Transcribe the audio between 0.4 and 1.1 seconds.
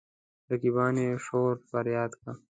رقیبان يې